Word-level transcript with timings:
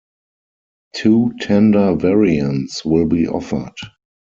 Two 0.95 1.31
tender 1.39 1.95
variants 1.95 2.83
will 2.83 3.05
be 3.05 3.27
offered. 3.27 3.73